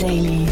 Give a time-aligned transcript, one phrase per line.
[0.00, 0.46] Daily.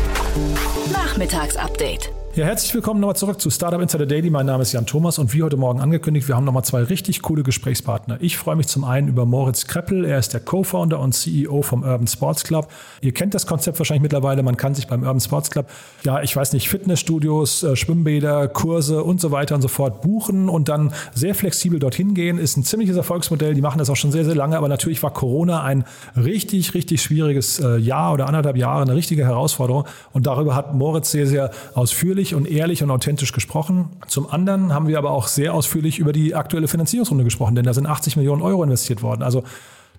[0.92, 2.17] Nachmittagsupdate.
[2.38, 4.30] Ja, herzlich willkommen nochmal zurück zu Startup Insider Daily.
[4.30, 7.20] Mein Name ist Jan Thomas und wie heute Morgen angekündigt, wir haben nochmal zwei richtig
[7.20, 8.18] coole Gesprächspartner.
[8.20, 10.04] Ich freue mich zum einen über Moritz Kreppel.
[10.04, 12.68] Er ist der Co-Founder und CEO vom Urban Sports Club.
[13.00, 14.44] Ihr kennt das Konzept wahrscheinlich mittlerweile.
[14.44, 15.66] Man kann sich beim Urban Sports Club,
[16.04, 20.48] ja, ich weiß nicht, Fitnessstudios, äh, Schwimmbäder, Kurse und so weiter und so fort buchen
[20.48, 22.38] und dann sehr flexibel dorthin gehen.
[22.38, 23.54] Ist ein ziemliches Erfolgsmodell.
[23.54, 24.56] Die machen das auch schon sehr, sehr lange.
[24.56, 25.82] Aber natürlich war Corona ein
[26.16, 29.86] richtig, richtig schwieriges äh, Jahr oder anderthalb Jahre, eine richtige Herausforderung.
[30.12, 33.90] Und darüber hat Moritz sehr, sehr ausführlich und ehrlich und authentisch gesprochen.
[34.06, 37.74] Zum anderen haben wir aber auch sehr ausführlich über die aktuelle Finanzierungsrunde gesprochen, denn da
[37.74, 39.22] sind 80 Millionen Euro investiert worden.
[39.22, 39.44] Also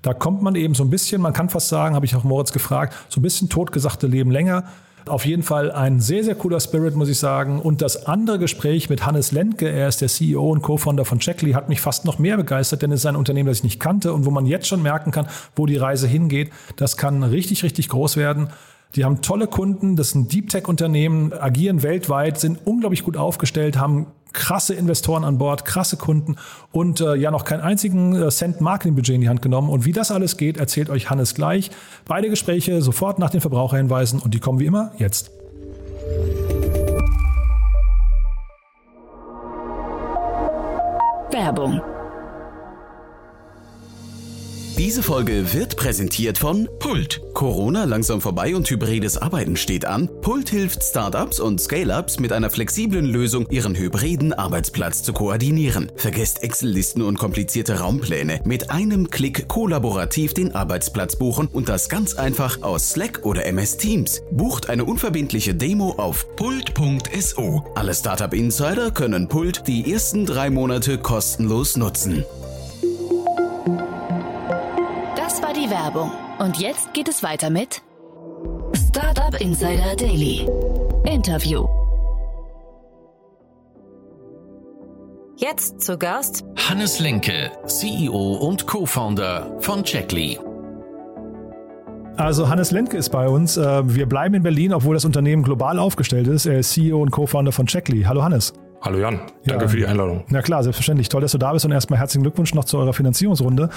[0.01, 2.53] da kommt man eben so ein bisschen, man kann fast sagen, habe ich auch Moritz
[2.53, 4.63] gefragt, so ein bisschen totgesagte Leben länger.
[5.07, 7.59] Auf jeden Fall ein sehr, sehr cooler Spirit, muss ich sagen.
[7.59, 11.53] Und das andere Gespräch mit Hannes Lentke, er ist der CEO und Co-Founder von Checkly,
[11.53, 14.13] hat mich fast noch mehr begeistert, denn es ist ein Unternehmen, das ich nicht kannte
[14.13, 16.51] und wo man jetzt schon merken kann, wo die Reise hingeht.
[16.75, 18.49] Das kann richtig, richtig groß werden.
[18.95, 23.77] Die haben tolle Kunden, das sind Deep Tech Unternehmen, agieren weltweit, sind unglaublich gut aufgestellt,
[23.77, 26.37] haben krasse Investoren an Bord, krasse Kunden
[26.71, 29.69] und äh, ja noch keinen einzigen äh, Cent Marketingbudget in die Hand genommen.
[29.69, 31.69] Und wie das alles geht, erzählt euch Hannes gleich.
[32.05, 35.31] Beide Gespräche sofort nach den Verbraucherhinweisen und die kommen wie immer jetzt.
[41.31, 41.81] Werbung
[44.79, 47.21] diese Folge wird präsentiert von Pult.
[47.33, 50.09] Corona langsam vorbei und hybrides Arbeiten steht an.
[50.21, 55.91] Pult hilft Startups und Scale-ups mit einer flexiblen Lösung, ihren hybriden Arbeitsplatz zu koordinieren.
[55.97, 58.39] Vergesst Excel-Listen und komplizierte Raumpläne.
[58.45, 63.75] Mit einem Klick kollaborativ den Arbeitsplatz buchen und das ganz einfach aus Slack oder MS
[63.75, 64.21] Teams.
[64.31, 67.65] Bucht eine unverbindliche Demo auf pult.so.
[67.75, 72.23] Alle Startup Insider können Pult die ersten drei Monate kostenlos nutzen.
[75.69, 76.11] Die Werbung.
[76.39, 77.81] Und jetzt geht es weiter mit
[78.73, 80.47] Startup Insider Daily.
[81.05, 81.67] Interview.
[85.37, 90.37] Jetzt zu Gast Hannes Lenke, CEO und Co-Founder von Checkly.
[92.17, 93.55] Also Hannes Lenke ist bei uns.
[93.55, 96.45] Äh, wir bleiben in Berlin, obwohl das Unternehmen global aufgestellt ist.
[96.45, 98.03] Er ist CEO und Co-Founder von Checkly.
[98.03, 98.53] Hallo Hannes.
[98.81, 99.69] Hallo Jan, danke ja.
[99.69, 100.23] für die Einladung.
[100.29, 101.09] Na klar, selbstverständlich.
[101.09, 103.69] Toll, dass du da bist und erstmal herzlichen Glückwunsch noch zu eurer Finanzierungsrunde.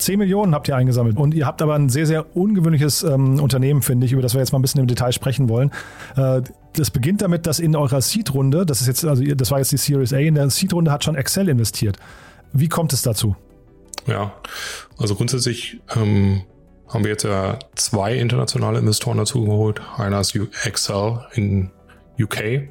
[0.00, 3.82] 10 Millionen habt ihr eingesammelt und ihr habt aber ein sehr, sehr ungewöhnliches ähm, Unternehmen,
[3.82, 5.70] finde ich, über das wir jetzt mal ein bisschen im Detail sprechen wollen.
[6.16, 6.42] Äh,
[6.74, 9.76] das beginnt damit, dass in eurer Seed-Runde, das ist jetzt, also das war jetzt die
[9.76, 11.96] Series A, in der Seed-Runde hat schon Excel investiert.
[12.52, 13.36] Wie kommt es dazu?
[14.06, 14.32] Ja,
[14.98, 16.42] also grundsätzlich ähm,
[16.88, 19.80] haben wir jetzt ja zwei internationale Investoren dazu geholt.
[19.96, 21.70] Einer ist Excel in
[22.18, 22.68] UK,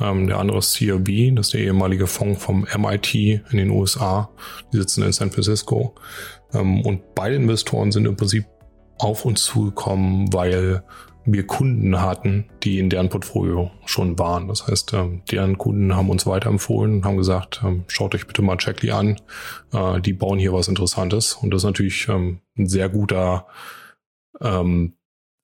[0.00, 4.28] ähm, der andere ist CRB, das ist der ehemalige Fonds vom MIT in den USA.
[4.72, 5.94] Die sitzen in San Francisco.
[6.52, 8.46] Ähm, und beide Investoren sind im Prinzip
[8.98, 10.82] auf uns zugekommen, weil
[11.24, 14.46] wir Kunden hatten, die in deren Portfolio schon waren.
[14.48, 18.42] Das heißt, ähm, deren Kunden haben uns weiterempfohlen und haben gesagt, ähm, schaut euch bitte
[18.42, 19.16] mal Checkly an,
[19.72, 21.34] äh, die bauen hier was Interessantes.
[21.34, 23.46] Und das ist natürlich ein sehr guter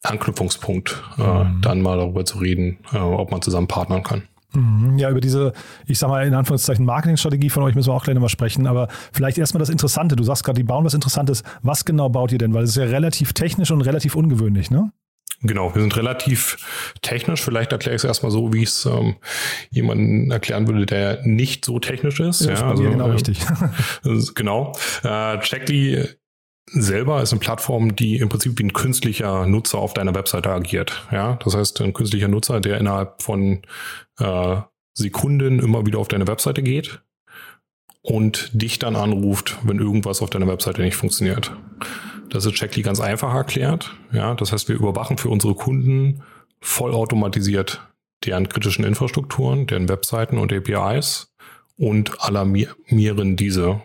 [0.03, 1.61] Anknüpfungspunkt, äh, mhm.
[1.63, 4.29] dann mal darüber zu reden, äh, ob man zusammen partnern kann.
[4.55, 4.99] Mhm.
[4.99, 5.53] Ja, über diese,
[5.87, 8.89] ich sag mal in Anführungszeichen, Marketingstrategie von euch müssen wir auch gleich nochmal sprechen, aber
[9.13, 10.17] vielleicht erstmal das Interessante.
[10.17, 11.43] Du sagst gerade, die bauen was Interessantes.
[11.63, 12.55] Was genau baut ihr denn?
[12.55, 14.93] Weil es ist ja relativ technisch und relativ ungewöhnlich, ne?
[15.45, 16.57] Genau, wir sind relativ
[17.03, 17.43] technisch.
[17.43, 19.17] Vielleicht erkläre ich es erstmal so, wie ich es ähm,
[19.71, 22.43] jemandem erklären würde, der nicht so technisch ist.
[22.43, 23.41] Ja, ja also, genau äh, richtig.
[24.35, 24.73] genau.
[25.03, 26.07] Äh, Checkly
[26.73, 31.07] selber ist eine Plattform, die im Prinzip wie ein künstlicher Nutzer auf deiner Webseite agiert.
[31.13, 33.63] Ja, das heißt, ein künstlicher Nutzer, der innerhalb von
[34.19, 34.57] äh,
[34.95, 37.03] Sekunden immer wieder auf deine Webseite geht
[38.03, 41.53] und dich dann anruft, wenn irgendwas auf deiner Webseite nicht funktioniert.
[42.31, 43.95] Das ist Checkly ganz einfach erklärt.
[44.13, 46.23] Ja, das heißt, wir überwachen für unsere Kunden
[46.61, 47.87] vollautomatisiert
[48.25, 51.33] deren kritischen Infrastrukturen, deren Webseiten und APIs
[51.77, 53.83] und alarmieren diese,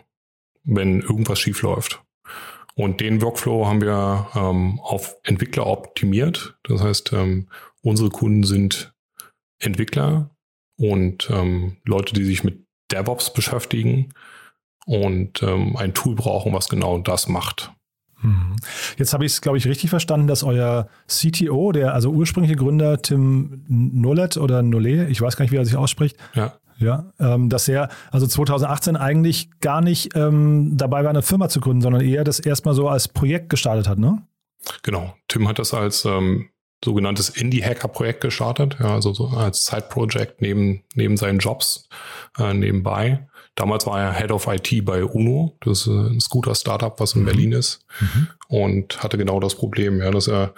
[0.64, 2.02] wenn irgendwas schief läuft.
[2.78, 6.56] Und den Workflow haben wir ähm, auf Entwickler optimiert.
[6.62, 7.48] Das heißt, ähm,
[7.82, 8.94] unsere Kunden sind
[9.58, 10.30] Entwickler
[10.78, 14.10] und ähm, Leute, die sich mit DevOps beschäftigen
[14.86, 17.72] und ähm, ein Tool brauchen, was genau das macht.
[18.22, 18.54] Mhm.
[18.96, 23.02] Jetzt habe ich es, glaube ich, richtig verstanden, dass euer CTO, der also ursprüngliche Gründer
[23.02, 26.54] Tim Nollet oder Nollet, ich weiß gar nicht, wie er sich ausspricht, ja.
[26.80, 31.58] Ja, ähm, dass er also 2018 eigentlich gar nicht ähm, dabei war, eine Firma zu
[31.60, 34.22] gründen, sondern eher das erstmal so als Projekt gestartet hat, ne?
[34.82, 35.14] Genau.
[35.26, 36.50] Tim hat das als ähm,
[36.84, 41.88] sogenanntes Indie-Hacker-Projekt gestartet, ja, also so als Side-Project neben, neben seinen Jobs
[42.38, 43.26] äh, nebenbei.
[43.56, 47.26] Damals war er Head of IT bei UNO, das ist ein Scooter-Startup, was in mhm.
[47.26, 48.28] Berlin ist, mhm.
[48.48, 50.54] und hatte genau das Problem, ja, dass er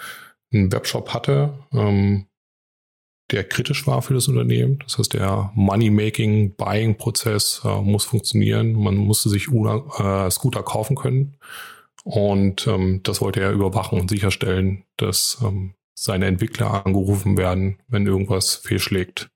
[0.53, 2.27] einen Webshop hatte, ähm,
[3.31, 4.79] der kritisch war für das Unternehmen.
[4.85, 8.73] Das heißt, der Money-Making, Buying-Prozess äh, muss funktionieren.
[8.73, 11.37] Man musste sich Una, äh, Scooter kaufen können.
[12.05, 18.07] Und ähm, das wollte er überwachen und sicherstellen, dass ähm, seine Entwickler angerufen werden, wenn
[18.07, 19.31] irgendwas fehlschlägt.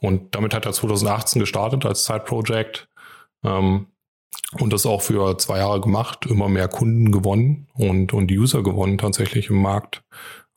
[0.00, 2.88] Und damit hat er 2018 gestartet als Side-Project
[3.42, 3.86] ähm,
[4.58, 8.98] und das auch für zwei Jahre gemacht, immer mehr Kunden gewonnen und, und User gewonnen
[8.98, 10.02] tatsächlich im Markt.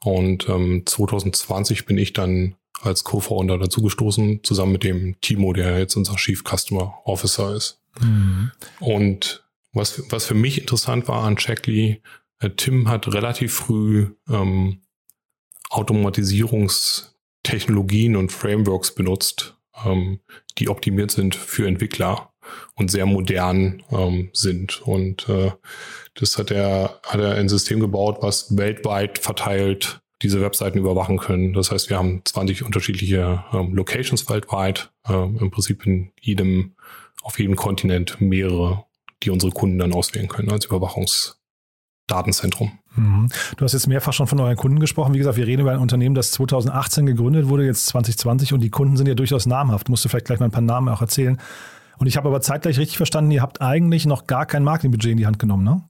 [0.04, 5.96] Und ähm, 2020 bin ich dann als Co-Founder dazugestoßen, zusammen mit dem Timo, der jetzt
[5.96, 7.80] unser Chief Customer Officer ist.
[8.00, 8.52] Mhm.
[8.80, 9.44] Und
[9.74, 12.02] was, was für mich interessant war an Checkly,
[12.40, 14.82] äh, Tim hat relativ früh ähm,
[15.70, 20.22] Automatisierungstechnologien und Frameworks benutzt, ähm,
[20.58, 22.32] die optimiert sind für Entwickler
[22.76, 24.82] und sehr modern ähm, sind.
[24.82, 25.52] Und äh,
[26.14, 31.54] das hat er, hat er ein System gebaut, was weltweit verteilt diese Webseiten überwachen können.
[31.54, 36.74] Das heißt, wir haben 20 unterschiedliche ähm, Locations weltweit, ähm, im Prinzip in jedem,
[37.22, 38.86] auf jedem Kontinent mehrere,
[39.24, 42.72] die unsere Kunden dann auswählen können als Überwachungsdatenzentrum.
[42.96, 43.30] Mhm.
[43.58, 45.14] Du hast jetzt mehrfach schon von euren Kunden gesprochen.
[45.14, 48.70] Wie gesagt, wir reden über ein Unternehmen, das 2018 gegründet wurde, jetzt 2020 und die
[48.70, 49.90] Kunden sind ja durchaus namhaft.
[49.90, 51.40] Musst du vielleicht gleich mal ein paar Namen auch erzählen.
[52.00, 55.18] Und ich habe aber zeitgleich richtig verstanden, ihr habt eigentlich noch gar kein Marketingbudget in
[55.18, 55.84] die Hand genommen, ne?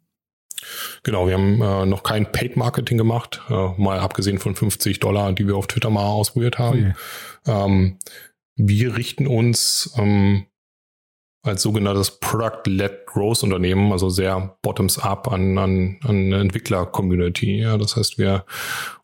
[1.04, 5.34] Genau, wir haben äh, noch kein Paid Marketing gemacht, äh, mal abgesehen von 50 Dollar,
[5.34, 6.96] die wir auf Twitter mal ausprobiert haben.
[7.46, 8.00] Ähm,
[8.56, 10.48] wir richten uns ähm,
[11.44, 17.62] als sogenanntes Product-led Growth Unternehmen, also sehr bottoms-up an, an, an Entwickler-Community.
[17.62, 18.46] Ja, das heißt, wir,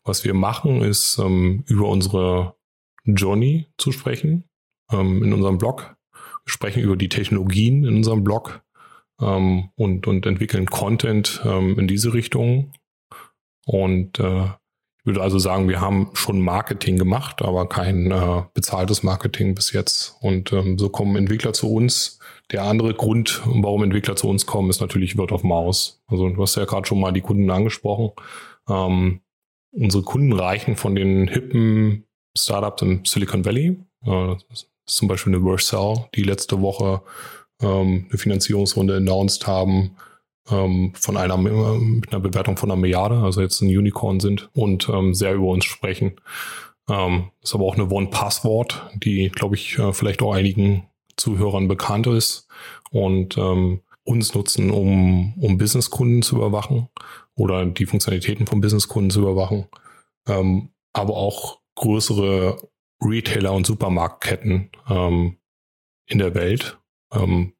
[0.04, 2.56] was wir machen, ist ähm, über unsere
[3.04, 4.44] Journey zu sprechen
[4.92, 5.96] ähm, in unserem Blog.
[6.12, 8.63] Wir sprechen über die Technologien in unserem Blog
[9.20, 12.72] ähm, und, und entwickeln Content ähm, in diese Richtung.
[13.66, 19.02] Und äh, ich würde also sagen, wir haben schon Marketing gemacht, aber kein äh, bezahltes
[19.02, 20.16] Marketing bis jetzt.
[20.22, 22.18] Und ähm, so kommen Entwickler zu uns.
[22.50, 26.02] Der andere Grund, warum Entwickler zu uns kommen, ist natürlich Word of Mouse.
[26.06, 28.12] Also du hast ja gerade schon mal die Kunden angesprochen.
[28.66, 29.20] Ähm,
[29.72, 32.06] unsere Kunden reichen von den hippen
[32.36, 33.78] Startups im Silicon Valley.
[34.06, 37.02] Äh, das ist zum Beispiel eine Vercel, die letzte Woche
[37.60, 39.96] ähm, eine Finanzierungsrunde announced haben
[40.50, 44.88] ähm, von einer mit einer Bewertung von einer Milliarde, also jetzt ein Unicorn sind und
[44.88, 46.20] ähm, sehr über uns sprechen.
[46.88, 50.86] Ähm, ist aber auch eine One-Passwort, die, glaube ich, äh, vielleicht auch einigen
[51.16, 52.46] Zuhörern bekannt ist
[52.90, 56.88] und ähm, uns nutzen, um, um Businesskunden zu überwachen
[57.36, 59.66] oder die Funktionalitäten von Businesskunden zu überwachen.
[60.28, 62.68] Ähm, aber auch größere
[63.02, 65.38] Retailer und Supermarktketten ähm,
[66.06, 66.78] in der Welt
[67.12, 67.52] ähm,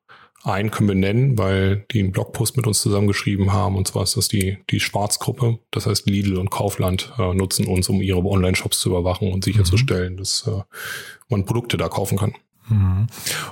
[0.44, 3.76] einen können wir nennen, weil die einen Blogpost mit uns zusammengeschrieben haben.
[3.76, 5.58] Und zwar ist das die, die Schwarzgruppe.
[5.70, 10.14] Das heißt, Lidl und Kaufland äh, nutzen uns, um ihre Online-Shops zu überwachen und sicherzustellen,
[10.14, 10.16] mhm.
[10.18, 10.62] dass äh,
[11.28, 12.34] man Produkte da kaufen kann.
[12.68, 13.06] Mhm.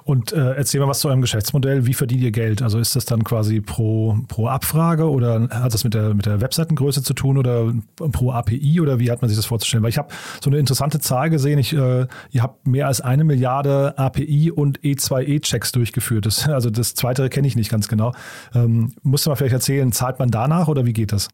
[0.05, 1.87] Und äh, erzähl mal was zu eurem Geschäftsmodell.
[1.87, 2.63] Wie verdient ihr Geld?
[2.63, 6.41] Also ist das dann quasi pro, pro Abfrage oder hat das mit der, mit der
[6.41, 9.83] Webseitengröße zu tun oder pro API oder wie hat man sich das vorzustellen?
[9.83, 10.09] Weil ich habe
[10.43, 11.59] so eine interessante Zahl gesehen.
[11.59, 16.27] Ich, äh, ihr habt mehr als eine Milliarde API und E2E-Checks durchgeführt.
[16.27, 18.15] Das, also das zweite kenne ich nicht ganz genau.
[18.55, 21.29] Ähm, musst du mal vielleicht erzählen, zahlt man danach oder wie geht das?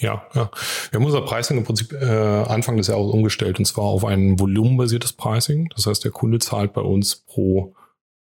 [0.00, 0.50] Ja, ja.
[0.90, 4.38] Wir haben unser Pricing im Prinzip äh, Anfang des Jahres umgestellt und zwar auf ein
[4.38, 5.68] volumenbasiertes Pricing.
[5.74, 7.74] Das heißt, der Kunde zahlt bei uns pro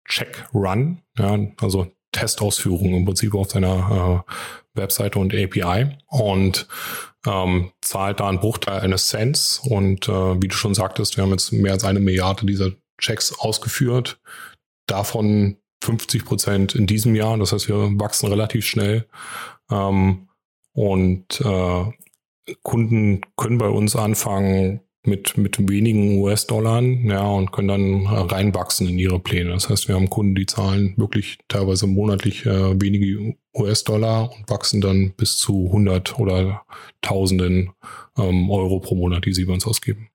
[0.08, 4.32] Check Run, ja, also Testausführung im Prinzip auf seiner äh,
[4.80, 6.68] Webseite und API und
[7.26, 9.60] ähm, zahlt da einen Bruchteil eines Cents.
[9.60, 13.38] Und äh, wie du schon sagtest, wir haben jetzt mehr als eine Milliarde dieser Checks
[13.38, 14.20] ausgeführt.
[14.88, 17.38] Davon 50 Prozent in diesem Jahr.
[17.38, 19.08] Das heißt, wir wachsen relativ schnell.
[19.70, 20.28] Ähm,
[20.76, 28.08] und äh, Kunden können bei uns anfangen mit, mit wenigen US-Dollar ja, und können dann
[28.08, 29.52] reinwachsen in ihre Pläne.
[29.52, 34.82] Das heißt, wir haben Kunden, die zahlen wirklich teilweise monatlich äh, wenige US-Dollar und wachsen
[34.82, 36.64] dann bis zu 100 oder
[37.02, 37.72] Tausenden
[38.18, 40.10] ähm, Euro pro Monat, die sie bei uns ausgeben.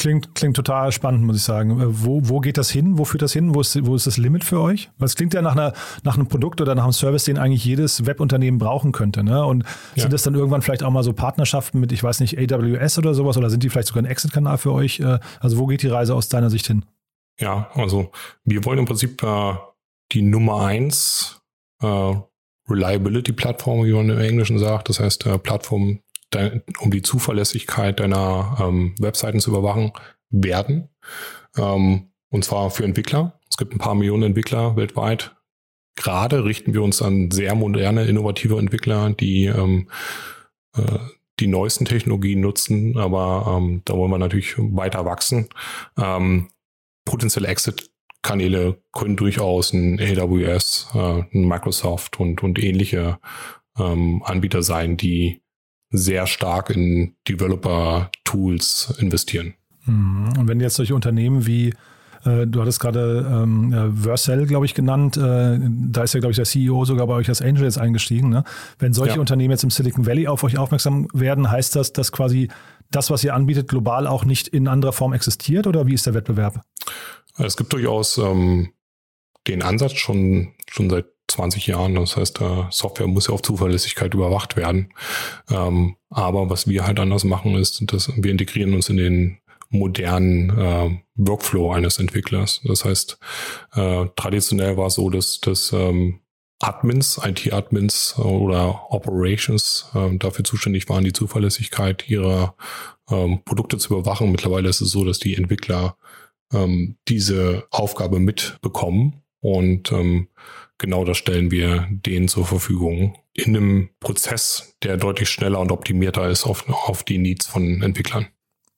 [0.00, 1.78] Klingt, klingt total spannend, muss ich sagen.
[1.78, 2.96] Äh, wo, wo geht das hin?
[2.96, 3.54] Wo führt das hin?
[3.54, 4.88] Wo ist, wo ist das Limit für euch?
[4.96, 7.66] Weil es klingt ja nach, einer, nach einem Produkt oder nach einem Service, den eigentlich
[7.66, 9.22] jedes Webunternehmen brauchen könnte.
[9.22, 9.44] Ne?
[9.44, 9.64] Und
[9.96, 10.02] ja.
[10.02, 13.12] sind das dann irgendwann vielleicht auch mal so Partnerschaften mit, ich weiß nicht, AWS oder
[13.12, 13.36] sowas?
[13.36, 15.00] Oder sind die vielleicht sogar ein Exit-Kanal für euch?
[15.00, 16.86] Äh, also wo geht die Reise aus deiner Sicht hin?
[17.38, 18.10] Ja, also
[18.44, 19.52] wir wollen im Prinzip äh,
[20.12, 21.42] die Nummer eins
[21.82, 22.14] äh,
[22.70, 24.88] Reliability-Plattform, wie man im Englischen sagt.
[24.88, 29.92] Das heißt, äh, Plattform, dein, um die Zuverlässigkeit deiner ähm, Webseiten zu überwachen,
[30.30, 30.88] werden.
[31.56, 33.38] Ähm, und zwar für Entwickler.
[33.50, 35.36] Es gibt ein paar Millionen Entwickler weltweit.
[35.96, 39.88] Gerade richten wir uns an sehr moderne, innovative Entwickler, die, ähm,
[40.76, 40.98] äh,
[41.40, 45.48] die neuesten Technologien nutzen, aber ähm, da wollen wir natürlich weiter wachsen.
[45.98, 46.48] Ähm,
[47.04, 53.18] potenzielle Exit-Kanäle können durchaus ein AWS, äh, ein Microsoft und, und ähnliche
[53.78, 55.42] ähm, Anbieter sein, die
[55.90, 59.54] sehr stark in Developer-Tools investieren.
[59.84, 60.32] Mhm.
[60.38, 61.74] Und wenn jetzt solche Unternehmen wie
[62.24, 65.16] äh, Du hattest gerade ähm, Vercel, glaube ich, genannt.
[65.16, 68.28] Äh, da ist ja, glaube ich, der CEO sogar bei euch als Angel jetzt eingestiegen.
[68.28, 68.44] Ne?
[68.78, 69.20] Wenn solche ja.
[69.20, 72.48] Unternehmen jetzt im Silicon Valley auf euch aufmerksam werden, heißt das, dass quasi
[72.90, 75.66] das, was ihr anbietet, global auch nicht in anderer Form existiert?
[75.66, 76.60] Oder wie ist der Wettbewerb?
[77.38, 78.70] Es gibt durchaus ähm,
[79.46, 81.94] den Ansatz schon, schon seit 20 Jahren.
[81.94, 84.92] Das heißt, äh, Software muss ja auf Zuverlässigkeit überwacht werden.
[85.50, 89.38] Ähm, aber was wir halt anders machen, ist, dass wir integrieren uns in den
[89.70, 92.60] modernen äh, Workflow eines Entwicklers.
[92.64, 93.18] Das heißt,
[93.74, 96.20] äh, traditionell war es so, dass, dass ähm,
[96.58, 102.54] Admins, IT-Admins oder Operations äh, dafür zuständig waren, die Zuverlässigkeit ihrer
[103.10, 104.30] ähm, Produkte zu überwachen.
[104.30, 105.96] Mittlerweile ist es so, dass die Entwickler
[106.52, 110.28] ähm, diese Aufgabe mitbekommen und ähm,
[110.80, 116.28] genau das stellen wir denen zur Verfügung in einem Prozess, der deutlich schneller und optimierter
[116.28, 118.26] ist auf, auf die Needs von Entwicklern.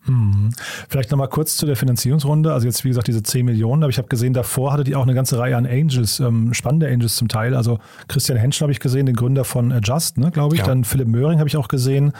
[0.05, 0.51] Hm.
[0.89, 2.53] Vielleicht nochmal kurz zu der Finanzierungsrunde.
[2.53, 5.05] Also jetzt, wie gesagt, diese 10 Millionen, aber ich habe gesehen, davor hattet ihr auch
[5.05, 7.55] eine ganze Reihe an Angels, ähm, spannende Angels zum Teil.
[7.55, 7.79] Also
[8.09, 10.61] Christian Henschel habe ich gesehen, den Gründer von Adjust, ne, glaube ich.
[10.61, 10.67] Ja.
[10.67, 12.13] Dann Philipp Möhring habe ich auch gesehen,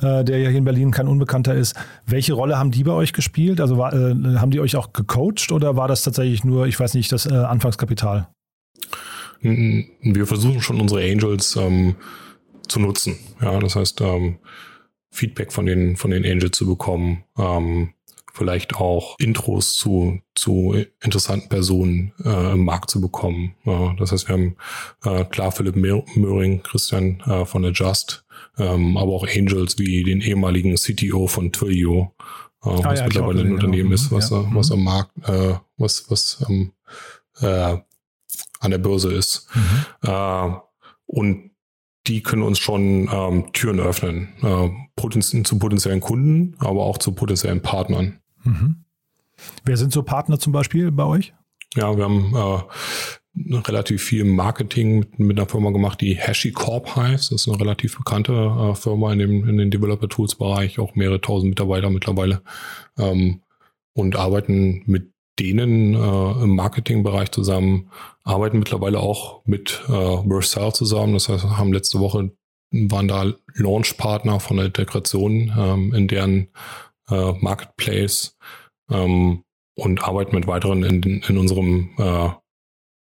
[0.00, 1.76] äh, der ja hier in Berlin kein Unbekannter ist.
[2.06, 3.60] Welche Rolle haben die bei euch gespielt?
[3.60, 6.94] Also war, äh, haben die euch auch gecoacht oder war das tatsächlich nur, ich weiß
[6.94, 8.28] nicht, das äh, Anfangskapital?
[9.40, 11.96] Wir versuchen schon unsere Angels ähm,
[12.68, 13.16] zu nutzen.
[13.40, 14.38] Ja, das heißt, ähm,
[15.10, 17.94] Feedback von den, von den Angels zu bekommen, ähm,
[18.36, 23.54] vielleicht auch Intros zu, zu interessanten Personen äh, im Markt zu bekommen.
[23.64, 24.56] Äh, das heißt, wir haben
[25.04, 28.24] äh, klar Philipp Möhring, Christian äh, von Adjust,
[28.58, 32.12] ähm, aber auch Angels wie den ehemaligen CTO von Twilio,
[32.62, 33.94] äh, ah, was ja, mittlerweile ein Unternehmen genau.
[33.94, 34.44] ist, was, ja.
[34.52, 36.72] was am Markt, äh, was, was ähm,
[37.40, 37.78] äh,
[38.60, 39.48] an der Börse ist.
[39.54, 40.08] Mhm.
[40.08, 40.50] Äh,
[41.06, 41.50] und
[42.06, 47.12] die können uns schon ähm, Türen öffnen, äh, potenz zu potenziellen Kunden, aber auch zu
[47.12, 48.20] potenziellen Partnern.
[48.44, 48.84] Mhm.
[49.64, 51.34] Wer sind so Partner zum Beispiel bei euch?
[51.74, 57.32] Ja, wir haben äh, relativ viel Marketing mit, mit, einer Firma gemacht, die HashiCorp heißt.
[57.32, 60.94] Das ist eine relativ bekannte äh, Firma in dem in den Developer Tools Bereich, auch
[60.94, 62.42] mehrere tausend Mitarbeiter mittlerweile
[62.98, 63.42] ähm,
[63.92, 67.90] und arbeiten mit denen äh, im Marketingbereich zusammen,
[68.26, 71.14] arbeiten mittlerweile auch mit äh, Vercel zusammen.
[71.14, 72.32] Das heißt, haben letzte Woche
[72.72, 76.48] waren da Launchpartner von der Integration ähm, in deren
[77.08, 78.36] äh, Marketplace
[78.90, 79.44] ähm,
[79.76, 82.30] und arbeiten mit weiteren in, in unserem äh,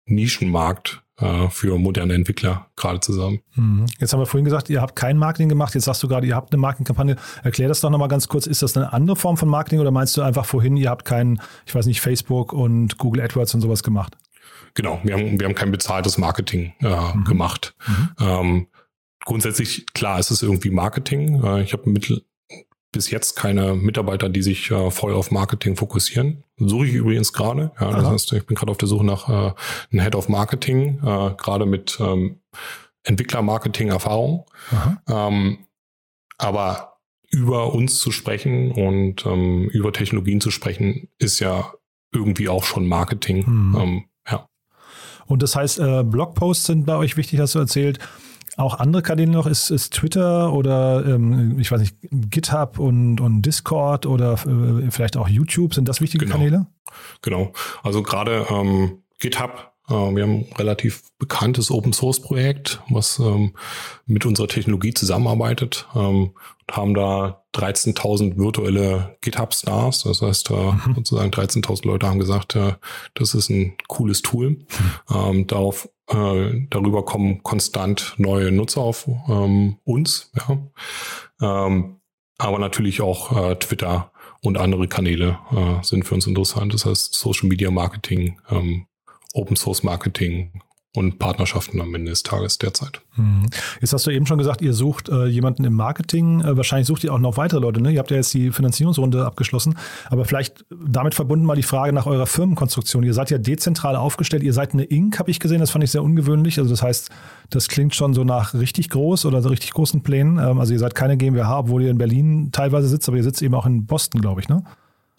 [0.05, 3.41] Nischenmarkt äh, für moderne Entwickler gerade zusammen.
[3.55, 3.87] Mhm.
[3.99, 5.75] Jetzt haben wir vorhin gesagt, ihr habt kein Marketing gemacht.
[5.75, 7.17] Jetzt sagst du gerade, ihr habt eine Marketingkampagne.
[7.43, 8.47] Erklär das doch nochmal ganz kurz.
[8.47, 11.41] Ist das eine andere Form von Marketing oder meinst du einfach vorhin, ihr habt kein,
[11.65, 14.17] ich weiß nicht, Facebook und Google AdWords und sowas gemacht?
[14.73, 17.23] Genau, wir haben, wir haben kein bezahltes Marketing äh, mhm.
[17.23, 17.75] gemacht.
[17.87, 18.09] Mhm.
[18.19, 18.67] Ähm,
[19.25, 21.43] grundsätzlich, klar, ist es irgendwie Marketing.
[21.43, 22.23] Äh, ich habe mittel,
[22.91, 26.43] bis jetzt keine Mitarbeiter, die sich äh, voll auf Marketing fokussieren.
[26.57, 27.71] Suche ich übrigens gerade.
[27.79, 29.53] Ja, das heißt, ich bin gerade auf der Suche nach äh,
[29.91, 32.39] einem Head of Marketing, äh, gerade mit ähm,
[33.03, 34.45] Entwickler-Marketing-Erfahrung.
[35.07, 35.59] Ähm,
[36.37, 36.99] aber
[37.31, 41.73] über uns zu sprechen und ähm, über Technologien zu sprechen, ist ja
[42.11, 43.45] irgendwie auch schon Marketing.
[43.47, 43.77] Mhm.
[43.79, 44.03] Ähm.
[45.29, 47.99] Und das heißt, äh, Blogposts sind bei euch wichtig, hast du erzählt
[48.57, 49.47] auch andere Kanäle noch?
[49.47, 55.15] Ist, ist Twitter oder ähm, ich weiß nicht, GitHub und, und Discord oder äh, vielleicht
[55.15, 55.73] auch YouTube?
[55.73, 56.37] Sind das wichtige genau.
[56.37, 56.67] Kanäle?
[57.21, 57.53] Genau.
[57.83, 63.53] Also gerade ähm, GitHub wir haben ein relativ bekanntes Open Source Projekt, was ähm,
[64.05, 66.31] mit unserer Technologie zusammenarbeitet ähm,
[66.67, 70.03] und haben da 13.000 virtuelle GitHub Stars.
[70.03, 70.95] Das heißt, äh, mhm.
[70.95, 72.73] sozusagen 13.000 Leute haben gesagt, äh,
[73.15, 74.49] das ist ein cooles Tool.
[74.49, 74.65] Mhm.
[75.13, 79.07] Ähm, darauf äh, darüber kommen konstant neue Nutzer auf
[79.83, 80.31] uns.
[81.39, 81.69] Ja.
[82.39, 86.73] Aber natürlich auch äh, Twitter und andere Kanäle äh, sind für uns interessant.
[86.73, 88.39] Das heißt Social Media Marketing,
[89.33, 90.61] Open Source Marketing
[90.95, 93.01] und Partnerschaften am Ende des Tages derzeit.
[93.13, 93.45] Hm.
[93.79, 96.41] Jetzt hast du eben schon gesagt, ihr sucht äh, jemanden im Marketing.
[96.41, 97.79] Äh, wahrscheinlich sucht ihr auch noch weitere Leute.
[97.79, 97.91] Ne?
[97.91, 99.77] Ihr habt ja jetzt die Finanzierungsrunde abgeschlossen.
[100.09, 103.03] Aber vielleicht damit verbunden mal die Frage nach eurer Firmenkonstruktion.
[103.03, 104.41] Ihr seid ja dezentral aufgestellt.
[104.41, 105.59] Ihr seid eine Inc., habe ich gesehen.
[105.59, 106.57] Das fand ich sehr ungewöhnlich.
[106.57, 107.09] Also das heißt,
[107.51, 110.39] das klingt schon so nach richtig groß oder so richtig großen Plänen.
[110.39, 113.43] Ähm, also ihr seid keine GmbH, obwohl ihr in Berlin teilweise sitzt, aber ihr sitzt
[113.43, 114.49] eben auch in Boston, glaube ich.
[114.49, 114.63] Ne?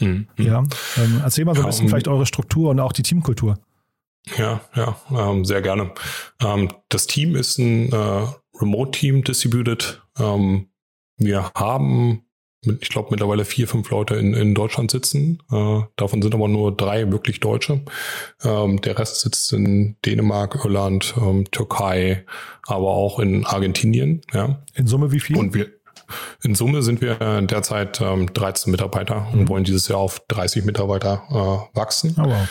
[0.00, 0.26] Mhm.
[0.36, 0.64] Ja.
[0.96, 3.56] Ähm, erzähl mal so ein bisschen vielleicht eure Struktur und auch die Teamkultur.
[4.36, 5.92] Ja, ja, ähm, sehr gerne.
[6.42, 8.26] Ähm, das Team ist ein äh,
[8.60, 10.02] Remote-Team distributed.
[10.18, 10.68] Ähm,
[11.16, 12.24] wir haben
[12.62, 15.42] ich glaube, mittlerweile vier, fünf Leute in, in Deutschland sitzen.
[15.50, 17.80] Äh, davon sind aber nur drei wirklich Deutsche.
[18.44, 22.26] Ähm, der Rest sitzt in Dänemark, Irland, ähm, Türkei,
[22.66, 24.20] aber auch in Argentinien.
[24.34, 24.60] Ja.
[24.74, 25.38] In Summe wie viel?
[25.38, 25.68] Und wir,
[26.42, 29.40] in Summe sind wir derzeit ähm, 13 Mitarbeiter mhm.
[29.40, 32.14] und wollen dieses Jahr auf 30 Mitarbeiter äh, wachsen.
[32.18, 32.48] Oh, wow.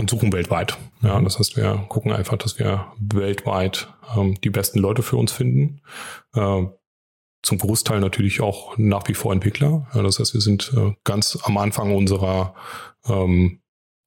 [0.00, 0.78] Und suchen weltweit.
[1.02, 5.30] Ja, das heißt, wir gucken einfach, dass wir weltweit ähm, die besten Leute für uns
[5.30, 5.82] finden.
[6.34, 6.62] Äh,
[7.42, 9.88] zum Großteil natürlich auch nach wie vor Entwickler.
[9.94, 12.54] Ja, das heißt, wir sind äh, ganz am Anfang unserer
[13.06, 13.60] ähm,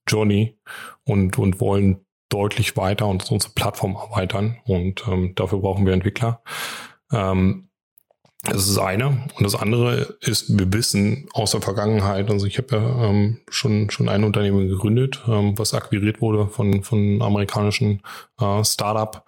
[0.08, 0.58] Journey
[1.04, 4.58] und, und wollen deutlich weiter und unsere Plattform erweitern.
[4.66, 6.42] Und ähm, dafür brauchen wir Entwickler.
[7.12, 7.70] Ähm,
[8.44, 9.08] das ist das eine.
[9.08, 13.90] Und das andere ist, wir wissen aus der Vergangenheit, also ich habe ja ähm, schon,
[13.90, 18.02] schon ein Unternehmen gegründet, ähm, was akquiriert wurde von, von amerikanischen
[18.40, 19.26] äh, Startup.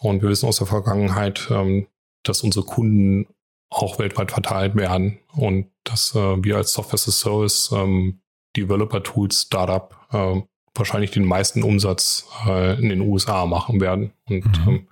[0.00, 1.88] Und wir wissen aus der Vergangenheit, ähm,
[2.22, 3.26] dass unsere Kunden
[3.68, 8.20] auch weltweit verteilt werden und dass äh, wir als Software as a Service ähm,
[8.56, 10.40] Developer Tools Startup äh,
[10.74, 14.12] wahrscheinlich den meisten Umsatz äh, in den USA machen werden.
[14.28, 14.68] Und mhm.
[14.68, 14.88] ähm,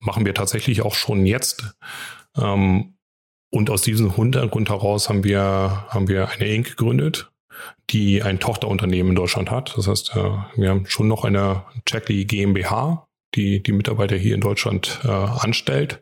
[0.00, 1.74] machen wir tatsächlich auch schon jetzt.
[2.36, 2.94] Ähm,
[3.50, 6.70] und aus diesem Hintergrund heraus haben wir, haben wir eine Inc.
[6.70, 7.30] gegründet,
[7.90, 9.76] die ein Tochterunternehmen in Deutschland hat.
[9.76, 14.40] Das heißt, äh, wir haben schon noch eine Checkly GmbH, die die Mitarbeiter hier in
[14.40, 16.00] Deutschland äh, anstellt.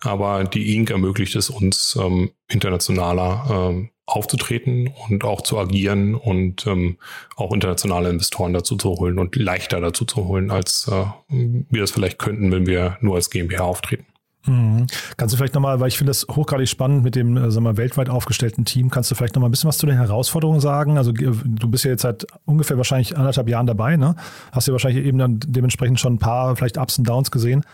[0.00, 0.90] Aber die Inc.
[0.90, 6.98] ermöglicht es uns, ähm, internationaler ähm, aufzutreten und auch zu agieren und ähm,
[7.36, 11.92] auch internationale Investoren dazu zu holen und leichter dazu zu holen, als äh, wir das
[11.92, 14.06] vielleicht könnten, wenn wir nur als GmbH auftreten.
[14.46, 14.86] Mhm.
[15.16, 17.76] Kannst du vielleicht nochmal, weil ich finde das hochgradig spannend mit dem äh, sagen wir,
[17.76, 20.98] weltweit aufgestellten Team, kannst du vielleicht nochmal ein bisschen was zu den Herausforderungen sagen?
[20.98, 24.16] Also du bist ja jetzt seit ungefähr wahrscheinlich anderthalb Jahren dabei, ne?
[24.50, 27.64] Hast ja wahrscheinlich eben dann dementsprechend schon ein paar vielleicht Ups und Downs gesehen.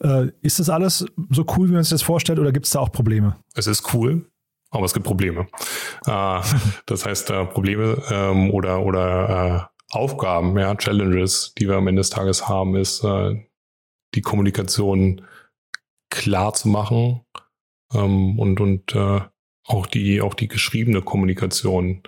[0.00, 2.80] Äh, ist das alles so cool, wie man sich das vorstellt, oder gibt es da
[2.80, 3.36] auch Probleme?
[3.54, 4.26] Es ist cool,
[4.70, 5.46] aber es gibt Probleme.
[6.06, 6.40] Äh,
[6.86, 12.48] das heißt, Probleme ähm, oder, oder Aufgaben, ja, Challenges, die wir am Ende des Tages
[12.48, 13.04] haben, ist
[14.14, 15.20] die Kommunikation
[16.12, 17.22] klar zu machen
[17.92, 19.20] ähm, und, und äh,
[19.64, 22.02] auch die, auch die geschriebene Kommunikation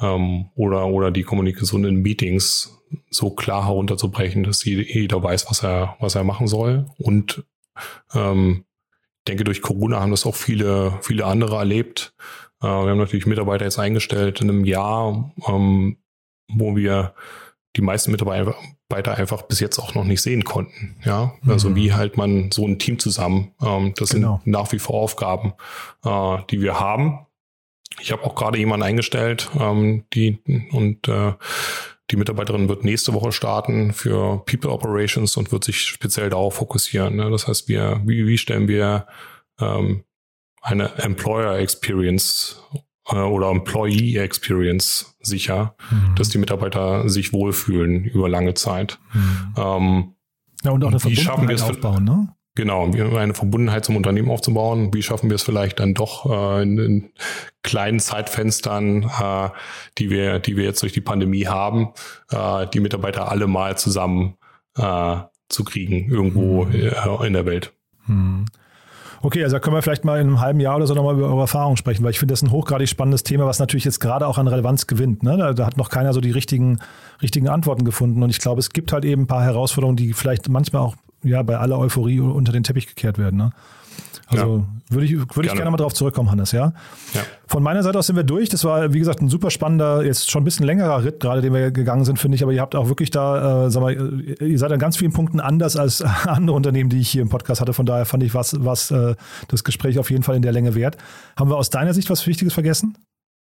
[0.00, 5.96] ähm, oder, oder die Kommunikation in Meetings so klar herunterzubrechen, dass jeder weiß, was er,
[6.00, 6.86] was er machen soll.
[6.98, 7.44] Und
[8.14, 8.64] ähm,
[9.18, 12.14] ich denke, durch Corona haben das auch viele, viele andere erlebt.
[12.60, 15.98] Äh, wir haben natürlich Mitarbeiter jetzt eingestellt in einem Jahr, ähm,
[16.48, 17.14] wo wir
[17.76, 20.96] die meisten Mitarbeiter einfach bis jetzt auch noch nicht sehen konnten.
[21.04, 21.76] Ja, also mhm.
[21.76, 23.52] wie halt man so ein Team zusammen.
[23.62, 24.40] Ähm, das genau.
[24.44, 25.54] sind nach wie vor Aufgaben,
[26.04, 27.26] äh, die wir haben.
[28.00, 30.38] Ich habe auch gerade jemanden eingestellt, ähm, die
[30.72, 31.32] und äh,
[32.10, 37.16] die Mitarbeiterin wird nächste Woche starten für People Operations und wird sich speziell darauf fokussieren.
[37.16, 37.30] Ne?
[37.30, 39.06] Das heißt, wir, wie, wie stellen wir
[39.58, 40.04] ähm,
[40.60, 42.62] eine Employer Experience
[43.12, 46.14] äh, oder Employee Experience sicher, mhm.
[46.16, 48.98] dass die Mitarbeiter sich wohlfühlen über lange Zeit.
[49.12, 49.54] Mhm.
[49.56, 50.14] Ähm,
[50.64, 52.28] ja, und auch eine wie schaffen wir es aufbauen, ne?
[52.54, 54.92] Genau, eine Verbundenheit zum Unternehmen aufzubauen.
[54.92, 57.12] Wie schaffen wir es vielleicht dann doch äh, in, in,
[57.62, 59.48] kleinen Zeitfenstern, äh,
[59.96, 61.94] die wir, die wir jetzt durch die Pandemie haben,
[62.30, 64.34] äh, die Mitarbeiter alle mal zusammen
[64.76, 65.16] äh,
[65.48, 67.24] zu kriegen irgendwo mhm.
[67.24, 67.72] In der Welt.
[68.06, 68.44] Mhm.
[69.24, 71.28] Okay, also da können wir vielleicht mal in einem halben Jahr oder so nochmal über
[71.28, 74.26] eure Erfahrungen sprechen, weil ich finde das ein hochgradig spannendes Thema, was natürlich jetzt gerade
[74.26, 75.22] auch an Relevanz gewinnt.
[75.22, 75.36] Ne?
[75.36, 76.80] Da, da, hat noch keiner so die richtigen,
[77.22, 78.24] richtigen Antworten gefunden.
[78.24, 81.40] Und ich glaube, es gibt halt eben ein paar Herausforderungen, die vielleicht manchmal auch ja,
[81.44, 83.36] bei aller Euphorie unter den Teppich gekehrt werden.
[83.36, 83.50] Ne?
[84.32, 84.94] Also ja.
[84.94, 86.72] würde ich, würde ich gerne mal drauf zurückkommen, Hannes, ja?
[87.14, 87.20] ja?
[87.46, 88.48] Von meiner Seite aus sind wir durch.
[88.48, 91.52] Das war, wie gesagt, ein super spannender, jetzt schon ein bisschen längerer Ritt, gerade den
[91.52, 92.42] wir gegangen sind, finde ich.
[92.42, 95.40] Aber ihr habt auch wirklich da, äh, sag mal, ihr seid an ganz vielen Punkten
[95.40, 97.72] anders als andere Unternehmen, die ich hier im Podcast hatte.
[97.72, 99.14] Von daher fand ich was, was äh,
[99.48, 100.96] das Gespräch auf jeden Fall in der Länge wert.
[101.36, 102.96] Haben wir aus deiner Sicht was Wichtiges vergessen?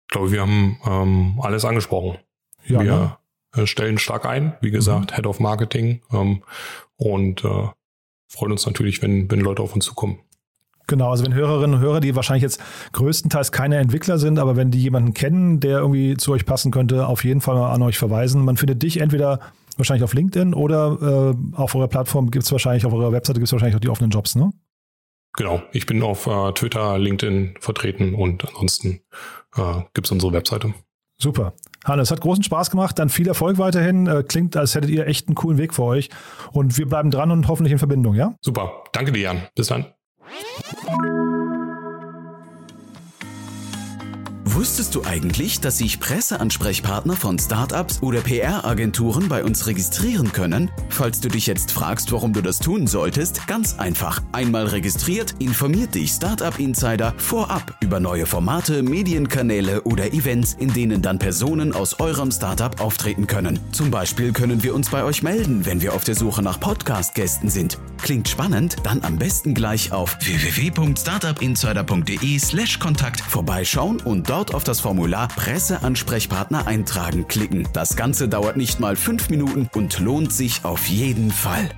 [0.07, 2.17] Ich glaube, wir haben ähm, alles angesprochen.
[2.65, 3.17] Ja, wir ne?
[3.55, 5.15] Äh, stellen stark ein, wie gesagt, mhm.
[5.15, 6.43] Head of Marketing ähm,
[6.97, 7.67] und äh,
[8.27, 10.19] freuen uns natürlich, wenn, wenn Leute auf uns zukommen.
[10.89, 12.59] Genau, also wenn Hörerinnen und Hörer, die wahrscheinlich jetzt
[12.93, 17.07] größtenteils keine Entwickler sind, aber wenn die jemanden kennen, der irgendwie zu euch passen könnte,
[17.07, 18.43] auf jeden Fall mal an euch verweisen.
[18.43, 19.39] Man findet dich entweder
[19.77, 23.47] wahrscheinlich auf LinkedIn oder äh, auf eurer Plattform gibt es wahrscheinlich, auf eurer Webseite gibt
[23.47, 24.51] es wahrscheinlich auch die offenen Jobs, ne?
[25.37, 29.01] Genau, ich bin auf äh, Twitter, LinkedIn vertreten und ansonsten
[29.55, 30.73] äh, gibt es unsere Webseite.
[31.21, 31.53] Super.
[31.85, 32.97] Hannes, hat großen Spaß gemacht.
[32.97, 34.07] Dann viel Erfolg weiterhin.
[34.07, 36.09] Äh, klingt, als hättet ihr echt einen coolen Weg für euch.
[36.51, 38.35] Und wir bleiben dran und hoffentlich in Verbindung, ja?
[38.41, 38.83] Super.
[38.93, 39.47] Danke dir, Jan.
[39.53, 39.85] Bis dann.
[40.31, 41.28] you
[44.59, 50.69] Wusstest du eigentlich, dass sich Presseansprechpartner von Startups oder PR-Agenturen bei uns registrieren können?
[50.89, 54.21] Falls du dich jetzt fragst, warum du das tun solltest, ganz einfach.
[54.33, 61.01] Einmal registriert, informiert dich Startup Insider vorab über neue Formate, Medienkanäle oder Events, in denen
[61.01, 63.61] dann Personen aus eurem Startup auftreten können.
[63.71, 67.49] Zum Beispiel können wir uns bei euch melden, wenn wir auf der Suche nach Podcast-Gästen
[67.49, 67.77] sind.
[68.01, 68.75] Klingt spannend?
[68.83, 76.67] Dann am besten gleich auf www.startupinsider.de/slash Kontakt vorbeischauen und dort dort auf das Formular Presseansprechpartner
[76.67, 77.67] eintragen klicken.
[77.73, 81.69] Das Ganze dauert nicht mal fünf Minuten und lohnt sich auf jeden Fall.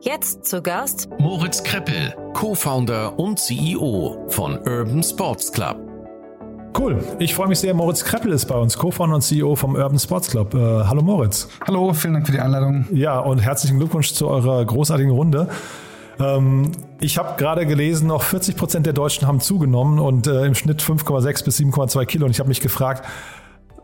[0.00, 5.85] Jetzt zu Gast Moritz Kreppel, Co-Founder und CEO von Urban Sports Club.
[6.78, 7.02] Cool.
[7.18, 7.72] Ich freue mich sehr.
[7.72, 10.54] Moritz Kreppel ist bei uns, Co-Founder und CEO vom Urban Sports Club.
[10.54, 11.48] Äh, hallo Moritz.
[11.66, 12.84] Hallo, vielen Dank für die Einladung.
[12.92, 15.48] Ja, und herzlichen Glückwunsch zu eurer großartigen Runde.
[16.20, 20.54] Ähm, ich habe gerade gelesen, noch 40 Prozent der Deutschen haben zugenommen und äh, im
[20.54, 22.26] Schnitt 5,6 bis 7,2 Kilo.
[22.26, 23.06] Und ich habe mich gefragt,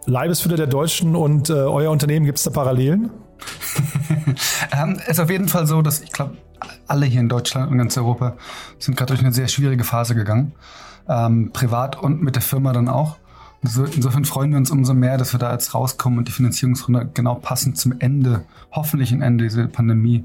[0.05, 3.11] Leibesfülle der Deutschen und äh, euer Unternehmen, gibt es da Parallelen?
[4.73, 6.37] ähm, es ist auf jeden Fall so, dass ich glaube,
[6.87, 8.37] alle hier in Deutschland und ganz Europa
[8.79, 10.53] sind gerade durch eine sehr schwierige Phase gegangen
[11.09, 13.17] ähm, privat und mit der Firma dann auch.
[13.63, 17.37] insofern freuen wir uns umso mehr, dass wir da jetzt rauskommen und die Finanzierungsrunde genau
[17.37, 20.25] passend zum Ende, hoffentlich ein Ende dieser Pandemie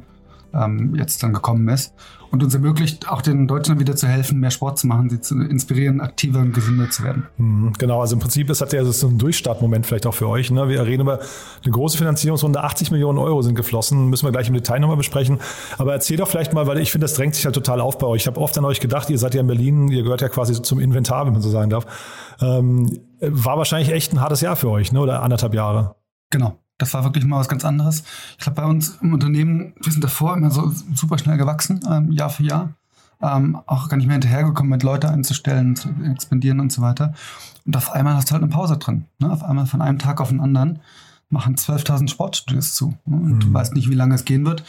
[0.57, 1.93] ähm, jetzt dann gekommen ist
[2.31, 5.39] und uns ermöglicht, auch den Deutschen wieder zu helfen, mehr Sport zu machen, sie zu
[5.41, 7.27] inspirieren, aktiver und gesünder zu werden.
[7.37, 10.51] Mhm, genau, also im Prinzip ist das ja so ein Durchstartmoment vielleicht auch für euch.
[10.51, 10.67] Ne?
[10.67, 11.19] Wir reden über
[11.63, 15.39] eine große Finanzierungsrunde, 80 Millionen Euro sind geflossen, müssen wir gleich im Detail nochmal besprechen.
[15.77, 18.07] Aber erzähl doch vielleicht mal, weil ich finde, das drängt sich halt total auf bei
[18.07, 18.23] euch.
[18.23, 20.61] Ich habe oft an euch gedacht, ihr seid ja in Berlin, ihr gehört ja quasi
[20.61, 21.85] zum Inventar, wenn man so sagen darf.
[22.41, 24.99] Ähm, war wahrscheinlich echt ein hartes Jahr für euch, ne?
[24.99, 25.95] oder anderthalb Jahre.
[26.29, 26.57] Genau.
[26.77, 28.03] Das war wirklich mal was ganz anderes.
[28.37, 32.11] Ich glaube, bei uns im Unternehmen, wir sind davor immer so super schnell gewachsen, ähm,
[32.11, 32.73] Jahr für Jahr.
[33.19, 37.13] Ähm, auch gar nicht mehr hinterhergekommen, mit Leute einzustellen, zu expandieren und so weiter.
[37.65, 39.05] Und auf einmal hast du halt eine Pause drin.
[39.17, 39.31] Ne?
[39.31, 40.79] Auf einmal von einem Tag auf den anderen
[41.29, 42.93] machen 12.000 Sportstudios zu.
[43.05, 43.17] Ne?
[43.17, 43.39] Und mhm.
[43.39, 44.63] du weißt nicht, wie lange es gehen wird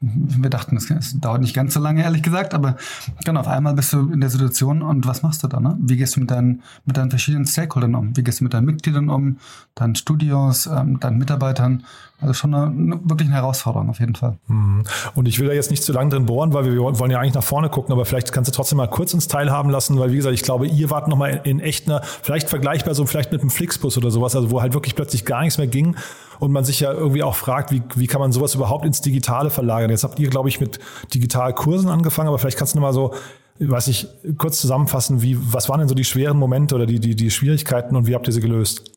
[0.00, 2.76] wir dachten, das, dauert nicht ganz so lange, ehrlich gesagt, aber
[3.24, 5.60] genau, auf einmal bist du in der Situation und was machst du da?
[5.60, 5.76] Ne?
[5.80, 8.16] Wie gehst du mit deinen, mit deinen verschiedenen Stakeholdern um?
[8.16, 9.38] Wie gehst du mit deinen Mitgliedern um,
[9.74, 11.84] deinen Studios, ähm, deinen Mitarbeitern?
[12.20, 14.38] Also schon eine, eine, wirklich eine Herausforderung auf jeden Fall.
[14.48, 14.82] Mhm.
[15.14, 17.20] Und ich will da jetzt nicht zu lange drin bohren, weil wir, wir wollen ja
[17.20, 20.10] eigentlich nach vorne gucken, aber vielleicht kannst du trotzdem mal kurz uns teilhaben lassen, weil
[20.12, 23.30] wie gesagt, ich glaube, ihr wart nochmal in, in echt einer, vielleicht vergleichbar so vielleicht
[23.30, 25.96] mit einem Flixbus oder sowas, also wo halt wirklich plötzlich gar nichts mehr ging
[26.38, 29.50] und man sich ja irgendwie auch fragt, wie, wie kann man sowas überhaupt ins Digitale
[29.50, 29.90] verlagern?
[29.90, 30.78] Jetzt habt ihr, glaube ich, mit
[31.14, 33.14] Digitalkursen angefangen, aber vielleicht kannst du mal so,
[33.58, 37.16] weiß ich, kurz zusammenfassen, wie, was waren denn so die schweren Momente oder die, die,
[37.16, 38.92] die Schwierigkeiten und wie habt ihr sie gelöst?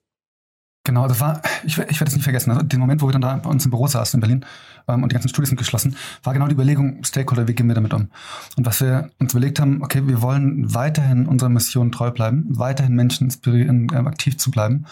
[0.83, 3.21] Genau, das war, ich, ich werde es nicht vergessen, also den Moment, wo wir dann
[3.21, 4.45] da bei uns im Büro saßen in Berlin
[4.87, 7.75] ähm, und die ganzen Studios sind geschlossen, war genau die Überlegung, Stakeholder, wie gehen wir
[7.75, 8.09] damit um?
[8.57, 12.95] Und was wir uns überlegt haben, okay, wir wollen weiterhin unserer Mission treu bleiben, weiterhin
[12.95, 14.85] Menschen inspirieren, äh, aktiv zu bleiben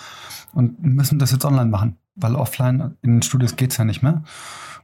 [0.54, 4.24] und müssen das jetzt online machen weil offline in den Studios geht's ja nicht mehr.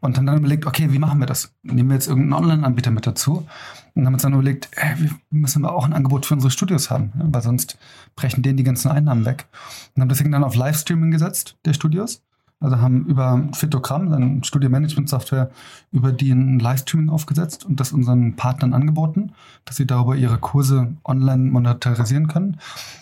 [0.01, 1.55] Und haben dann überlegt, okay, wie machen wir das?
[1.63, 3.47] Nehmen wir jetzt irgendeinen Online-Anbieter mit dazu?
[3.95, 6.91] Und haben uns dann überlegt, ey, wir müssen wir auch ein Angebot für unsere Studios
[6.91, 7.77] haben, ja, weil sonst
[8.15, 9.47] brechen denen die ganzen Einnahmen weg.
[9.95, 12.21] Und haben deswegen dann auf Livestreaming gesetzt, der Studios.
[12.61, 15.51] Also haben über Fitogramm, eine Studio-Management-Software,
[15.91, 19.33] über die ein Livestreaming aufgesetzt und das unseren Partnern angeboten,
[19.65, 22.57] dass sie darüber ihre Kurse online monetarisieren können.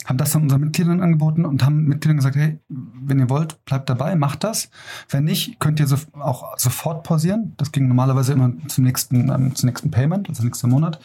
[0.05, 3.89] Haben das dann unseren Mitgliedern angeboten und haben Mitgliedern gesagt, hey, wenn ihr wollt, bleibt
[3.89, 4.71] dabei, macht das.
[5.09, 7.53] Wenn nicht, könnt ihr so auch sofort pausieren.
[7.57, 10.99] Das ging normalerweise immer zum nächsten, ähm, zum nächsten Payment, also nächsten Monat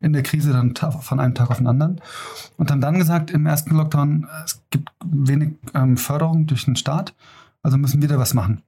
[0.00, 2.00] in der Krise dann von einem Tag auf den anderen.
[2.56, 7.14] Und haben dann gesagt, im ersten Lockdown, es gibt wenig ähm, Förderung durch den Staat.
[7.62, 8.62] Also müssen wir da was machen.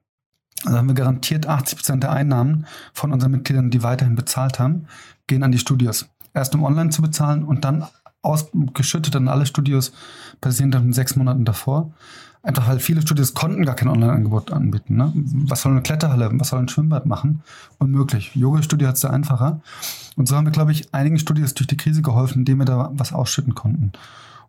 [0.65, 4.87] Also haben wir garantiert 80 Prozent der Einnahmen von unseren Mitgliedern, die weiterhin bezahlt haben,
[5.27, 6.09] gehen an die Studios.
[6.35, 7.85] Erst um online zu bezahlen und dann
[8.23, 9.93] ausgeschüttet an alle Studios
[10.41, 11.93] basierend auf den sechs Monaten davor.
[12.45, 14.97] Einfach weil viele Studios konnten gar kein Online-Angebot anbieten.
[14.97, 15.13] Ne?
[15.15, 17.43] Was soll eine Kletterhalle, was soll ein Schwimmbad machen?
[17.79, 18.35] Unmöglich.
[18.35, 19.61] Yoga-Studio hat es da einfacher.
[20.17, 22.91] Und so haben wir, glaube ich, einigen Studios durch die Krise geholfen, indem wir da
[22.95, 23.93] was ausschütten konnten.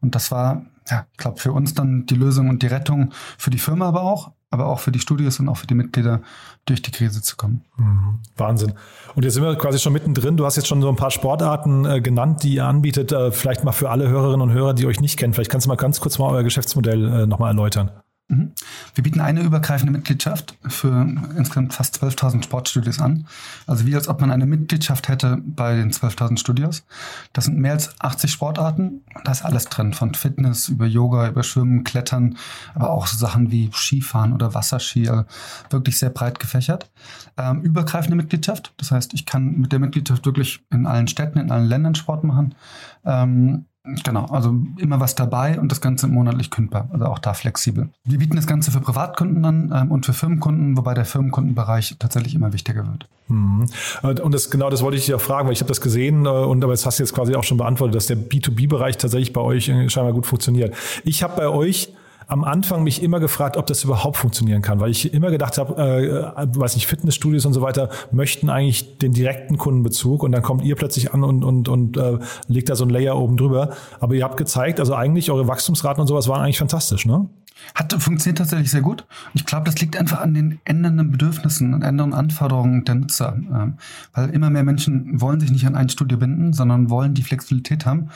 [0.03, 3.49] Und das war, ja, ich glaube, für uns dann die Lösung und die Rettung für
[3.49, 6.21] die Firma aber auch, aber auch für die Studios und auch für die Mitglieder
[6.65, 7.65] durch die Krise zu kommen.
[7.77, 8.19] Mhm.
[8.37, 8.73] Wahnsinn.
[9.15, 10.37] Und jetzt sind wir quasi schon mittendrin.
[10.37, 13.11] Du hast jetzt schon so ein paar Sportarten äh, genannt, die ihr anbietet.
[13.11, 15.33] Äh, vielleicht mal für alle Hörerinnen und Hörer, die euch nicht kennen.
[15.33, 17.89] Vielleicht kannst du mal ganz kurz mal euer Geschäftsmodell äh, nochmal erläutern.
[18.29, 18.53] Mhm.
[18.95, 21.05] Wir bieten eine übergreifende Mitgliedschaft für
[21.37, 23.27] insgesamt fast 12.000 Sportstudios an.
[23.67, 26.85] Also wie als ob man eine Mitgliedschaft hätte bei den 12.000 Studios.
[27.33, 29.01] Das sind mehr als 80 Sportarten.
[29.25, 32.37] Da ist alles drin, von Fitness über Yoga, über Schwimmen, Klettern,
[32.75, 35.09] aber auch so Sachen wie Skifahren oder Wasserski.
[35.09, 35.25] Also
[35.69, 36.89] wirklich sehr breit gefächert.
[37.37, 38.73] Ähm, übergreifende Mitgliedschaft.
[38.77, 42.23] Das heißt, ich kann mit der Mitgliedschaft wirklich in allen Städten, in allen Ländern Sport
[42.23, 42.55] machen.
[43.03, 47.89] Ähm, Genau, also immer was dabei und das Ganze monatlich kündbar, also auch da flexibel.
[48.05, 52.33] Wir bieten das Ganze für Privatkunden an ähm, und für Firmenkunden, wobei der Firmenkundenbereich tatsächlich
[52.33, 53.09] immer wichtiger wird.
[53.27, 53.65] Mhm.
[54.01, 56.29] Und das, genau das wollte ich dich auch fragen, weil ich habe das gesehen äh,
[56.29, 59.41] und aber das hast du jetzt quasi auch schon beantwortet, dass der B2B-Bereich tatsächlich bei
[59.41, 60.73] euch äh, scheinbar gut funktioniert.
[61.03, 61.93] Ich habe bei euch
[62.27, 65.81] am Anfang mich immer gefragt, ob das überhaupt funktionieren kann, weil ich immer gedacht habe,
[65.81, 70.63] äh, weiß nicht, Fitnessstudios und so weiter möchten eigentlich den direkten Kundenbezug und dann kommt
[70.63, 73.75] ihr plötzlich an und, und, und äh, legt da so ein Layer oben drüber.
[73.99, 77.29] Aber ihr habt gezeigt, also eigentlich eure Wachstumsraten und sowas waren eigentlich fantastisch, ne?
[77.75, 79.05] Hat funktioniert tatsächlich sehr gut.
[79.33, 83.35] Ich glaube, das liegt einfach an den ändernden Bedürfnissen und ändernden Anforderungen der Nutzer.
[83.37, 83.75] Ähm,
[84.13, 87.85] weil immer mehr Menschen wollen sich nicht an ein Studio binden, sondern wollen die Flexibilität
[87.85, 88.09] haben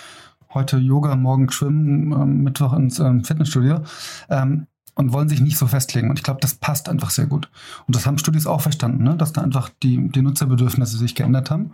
[0.57, 3.81] heute Yoga, morgen Schwimmen, ähm, Mittwoch ins ähm, Fitnessstudio.
[4.29, 6.09] Ähm, und wollen sich nicht so festlegen.
[6.09, 7.51] Und ich glaube, das passt einfach sehr gut.
[7.85, 9.15] Und das haben Studios auch verstanden, ne?
[9.15, 11.73] dass da einfach die, die Nutzerbedürfnisse sich geändert haben.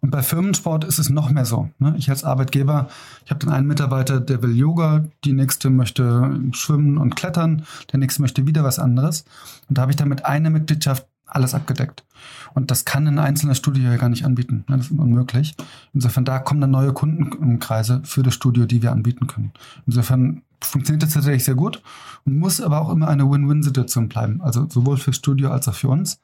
[0.00, 1.70] Und bei Firmensport ist es noch mehr so.
[1.78, 1.94] Ne?
[1.96, 2.88] Ich als Arbeitgeber,
[3.24, 8.00] ich habe dann einen Mitarbeiter, der will Yoga, die nächste möchte schwimmen und klettern, der
[8.00, 9.24] nächste möchte wieder was anderes.
[9.68, 12.04] Und da habe ich damit eine Mitgliedschaft alles abgedeckt.
[12.54, 14.64] Und das kann ein einzelner Studio ja gar nicht anbieten.
[14.66, 15.54] Das ist unmöglich.
[15.92, 19.52] Insofern, da kommen dann neue Kundenkreise für das Studio, die wir anbieten können.
[19.86, 21.82] Insofern funktioniert das tatsächlich sehr gut
[22.24, 24.40] und muss aber auch immer eine Win-Win-Situation bleiben.
[24.42, 26.20] Also sowohl fürs Studio als auch für uns.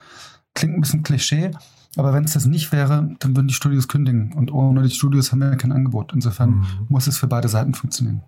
[0.54, 1.50] Klingt ein bisschen Klischee,
[1.96, 4.32] aber wenn es das nicht wäre, dann würden die Studios kündigen.
[4.32, 6.12] Und ohne die Studios haben wir kein Angebot.
[6.14, 6.66] Insofern mhm.
[6.88, 8.22] muss es für beide Seiten funktionieren.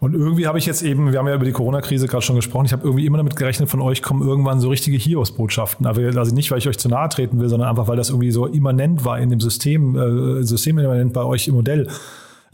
[0.00, 2.66] Und irgendwie habe ich jetzt eben, wir haben ja über die Corona-Krise gerade schon gesprochen,
[2.66, 5.86] ich habe irgendwie immer damit gerechnet, von euch kommen irgendwann so richtige Hiobs-Botschaften.
[5.86, 8.46] Also nicht, weil ich euch zu nahe treten will, sondern einfach, weil das irgendwie so
[8.46, 11.88] immanent war in dem System, äh, systemimmanent bei euch im Modell.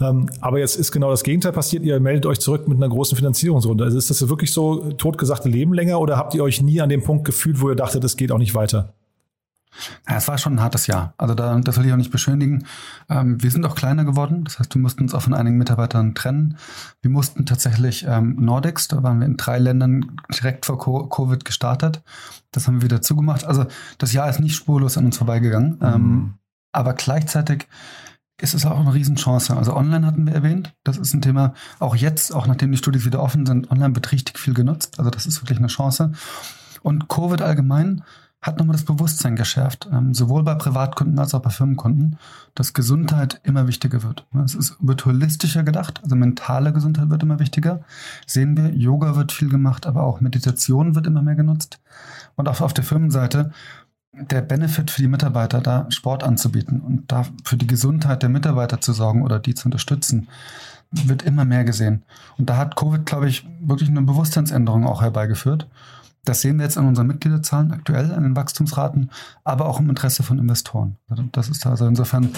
[0.01, 1.83] Ähm, aber jetzt ist genau das Gegenteil passiert.
[1.83, 3.85] Ihr meldet euch zurück mit einer großen Finanzierungsrunde.
[3.85, 7.03] Also ist das wirklich so totgesagte Leben länger oder habt ihr euch nie an dem
[7.03, 8.95] Punkt gefühlt, wo ihr dachtet, es geht auch nicht weiter?
[10.09, 11.15] Ja, es war schon ein hartes Jahr.
[11.19, 12.65] Also da, das will ich auch nicht beschönigen.
[13.09, 14.45] Ähm, wir sind auch kleiner geworden.
[14.45, 16.57] Das heißt, wir mussten uns auch von einigen Mitarbeitern trennen.
[17.01, 20.79] Wir mussten tatsächlich ähm, Nordics, da waren wir in drei Ländern direkt vor
[21.09, 22.03] Covid gestartet.
[22.51, 23.45] Das haben wir wieder zugemacht.
[23.45, 23.67] Also
[23.99, 25.79] das Jahr ist nicht spurlos an uns vorbeigegangen.
[25.81, 25.87] Mhm.
[25.87, 26.35] Ähm,
[26.73, 27.69] aber gleichzeitig
[28.41, 29.57] ist es auch eine Riesenchance.
[29.57, 30.75] Also online hatten wir erwähnt.
[30.85, 34.13] Das ist ein Thema, auch jetzt, auch nachdem die Studios wieder offen sind, online wird
[34.13, 34.99] richtig viel genutzt.
[34.99, 36.13] Also das ist wirklich eine Chance.
[36.83, 38.05] Und Covid allgemein
[38.41, 42.19] hat nochmal das Bewusstsein geschärft, ähm, sowohl bei Privatkunden als auch bei Firmenkunden,
[42.55, 44.27] dass Gesundheit immer wichtiger wird.
[44.45, 47.81] Es ist, wird holistischer gedacht, also mentale Gesundheit wird immer wichtiger.
[48.27, 51.81] Sehen wir, Yoga wird viel gemacht, aber auch Meditation wird immer mehr genutzt.
[52.37, 53.51] Und auch auf der Firmenseite
[54.13, 58.81] der Benefit für die Mitarbeiter, da Sport anzubieten und da für die Gesundheit der Mitarbeiter
[58.81, 60.29] zu sorgen oder die zu unterstützen,
[60.91, 62.05] wird immer mehr gesehen.
[62.39, 65.67] Und da hat Covid, glaube ich, wirklich eine Bewusstseinsänderung auch herbeigeführt.
[66.25, 69.11] Das sehen wir jetzt an unseren Mitgliederzahlen aktuell, an den Wachstumsraten,
[69.45, 70.97] aber auch im Interesse von Investoren.
[71.33, 72.31] Das ist also insofern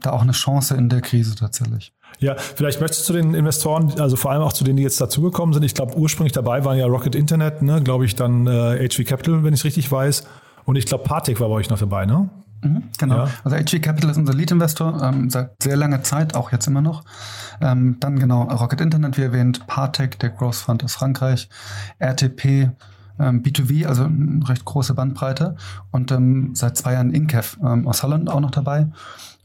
[0.00, 1.92] da auch eine Chance in der Krise tatsächlich.
[2.18, 5.52] Ja, vielleicht möchtest du den Investoren, also vor allem auch zu denen, die jetzt dazugekommen
[5.52, 5.62] sind.
[5.64, 9.44] Ich glaube, ursprünglich dabei waren ja Rocket Internet, ne, glaube ich, dann äh, HV Capital,
[9.44, 10.24] wenn ich es richtig weiß.
[10.64, 12.28] Und ich glaube, Partec war bei euch noch dabei, ne?
[12.62, 13.16] Mhm, genau.
[13.16, 13.28] Ja.
[13.44, 17.04] Also HG Capital ist unser Lead-Investor ähm, seit sehr langer Zeit, auch jetzt immer noch.
[17.60, 21.48] Ähm, dann genau Rocket Internet, wie erwähnt, Partec, der Growth Fund aus Frankreich,
[21.98, 22.70] RTP,
[23.18, 25.56] ähm, B2B, also eine recht große Bandbreite.
[25.90, 28.88] Und ähm, seit zwei Jahren Inkev ähm, aus Holland auch noch dabei.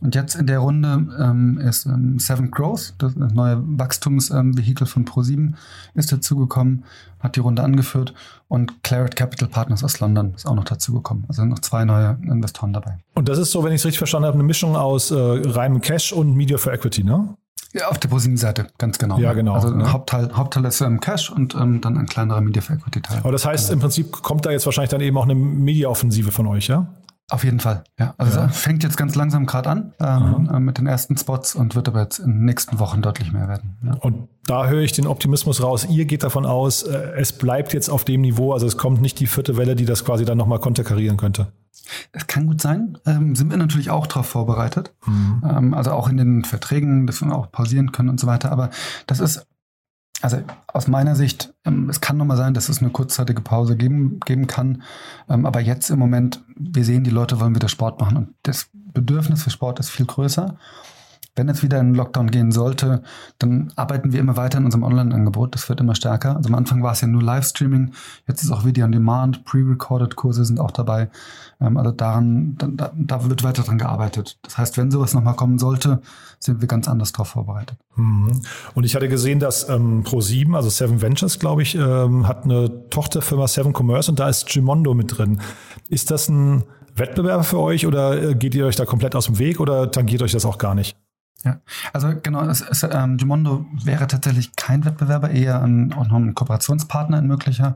[0.02, 5.54] Und jetzt in der Runde ähm, ist ähm, Seven Growth, das neue Wachstumsvehikel von Pro7,
[5.94, 6.84] ist dazugekommen,
[7.20, 8.16] hat die Runde angeführt.
[8.48, 11.26] Und Claret Capital Partners aus London ist auch noch dazugekommen.
[11.28, 12.98] Also noch zwei neue Investoren dabei.
[13.14, 15.82] Und das ist so, wenn ich es richtig verstanden habe, eine Mischung aus äh, reinem
[15.82, 17.36] Cash und Media for Equity, ne?
[17.74, 19.18] Ja, auf der ProSieben-Seite, ganz genau.
[19.18, 19.54] Ja, genau.
[19.54, 19.92] Also ne?
[19.92, 23.20] Hauptteil, Hauptteil ist ähm, Cash und ähm, dann ein kleinerer Media for Equity Teil.
[23.20, 23.74] Aber das heißt, genau.
[23.74, 26.88] im Prinzip kommt da jetzt wahrscheinlich dann eben auch eine Media-Offensive von euch, ja?
[27.32, 28.14] Auf jeden Fall, ja.
[28.18, 28.50] Also ja.
[28.50, 32.02] fängt jetzt ganz langsam gerade an ähm, äh, mit den ersten Spots und wird aber
[32.02, 33.78] jetzt in den nächsten Wochen deutlich mehr werden.
[33.86, 33.94] Ja.
[34.02, 35.88] Und da höre ich den Optimismus raus.
[35.90, 39.18] Ihr geht davon aus, äh, es bleibt jetzt auf dem Niveau, also es kommt nicht
[39.22, 41.54] die vierte Welle, die das quasi dann nochmal konterkarieren könnte.
[42.12, 42.98] Es kann gut sein.
[43.06, 44.94] Ähm, sind wir natürlich auch darauf vorbereitet.
[45.06, 45.44] Mhm.
[45.50, 48.52] Ähm, also auch in den Verträgen, dass wir auch pausieren können und so weiter.
[48.52, 48.72] Aber
[49.08, 49.48] das ist,
[50.22, 54.20] also aus meiner Sicht, ähm, es kann nochmal sein, dass es eine kurzzeitige Pause geben,
[54.20, 54.84] geben kann.
[55.30, 58.70] Ähm, aber jetzt im Moment, wir sehen, die Leute wollen wieder Sport machen und das
[58.74, 60.58] Bedürfnis für Sport ist viel größer.
[61.36, 63.04] Wenn es wieder in den Lockdown gehen sollte,
[63.40, 65.56] dann arbeiten wir immer weiter in unserem Online-Angebot.
[65.56, 66.36] Das wird immer stärker.
[66.36, 67.94] Also am Anfang war es ja nur Livestreaming,
[68.28, 71.10] jetzt ist auch Video on Demand, pre-recorded Kurse sind auch dabei.
[71.62, 74.40] Ähm, also daran, da, da, wird weiter dran gearbeitet.
[74.42, 76.02] Das heißt, wenn sowas nochmal kommen sollte,
[76.40, 77.78] sind wir ganz anders darauf vorbereitet.
[77.96, 78.42] Mhm.
[78.74, 82.90] Und ich hatte gesehen, dass ähm, Pro7, also Seven Ventures, glaube ich, ähm, hat eine
[82.90, 85.40] Tochterfirma Seven Commerce und da ist Gimondo mit drin.
[85.88, 86.64] Ist das ein
[86.96, 90.22] Wettbewerber für euch oder äh, geht ihr euch da komplett aus dem Weg oder tangiert
[90.24, 90.98] euch das auch gar nicht?
[91.44, 91.58] Ja,
[91.92, 96.36] also genau, es, es, ähm, Gimondo wäre tatsächlich kein Wettbewerber, eher ein, auch noch ein
[96.36, 97.76] Kooperationspartner, ein möglicher,